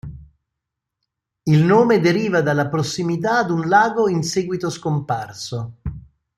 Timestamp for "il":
1.43-1.61